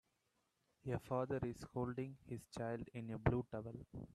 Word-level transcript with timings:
A 0.91 0.97
father 0.97 1.37
is 1.43 1.63
holding 1.75 2.17
his 2.27 2.41
child 2.57 2.87
in 2.95 3.11
a 3.11 3.19
blue 3.19 3.45
towel. 3.51 3.85